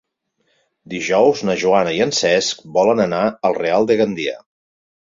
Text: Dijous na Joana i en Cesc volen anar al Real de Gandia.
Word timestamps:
Dijous 0.93 1.43
na 1.49 1.57
Joana 1.65 1.93
i 1.99 2.01
en 2.09 2.17
Cesc 2.23 2.65
volen 2.81 3.07
anar 3.07 3.25
al 3.51 3.61
Real 3.63 3.89
de 3.95 4.01
Gandia. 4.03 4.39